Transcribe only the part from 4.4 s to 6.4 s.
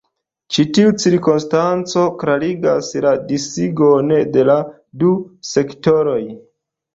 la du sektoroj.